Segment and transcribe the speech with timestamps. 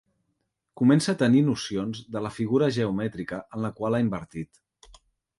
[0.79, 4.99] Comença a tenir nocions de la figura geomètrica en la qual ha invertiot.